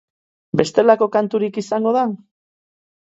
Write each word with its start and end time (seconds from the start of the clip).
Bestelako 0.61 1.07
kanturik 1.17 1.59
izango 1.63 1.93
da? 2.01 2.07